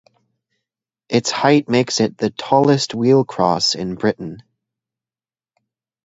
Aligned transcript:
Its 1.09 1.29
height 1.29 1.69
makes 1.69 1.99
it 1.99 2.17
the 2.17 2.31
"tallest 2.31 2.95
wheel 2.95 3.23
cross 3.23 3.75
in 3.75 3.93
Britain". 3.93 4.41